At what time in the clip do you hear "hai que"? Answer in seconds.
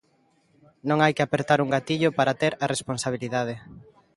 1.03-1.25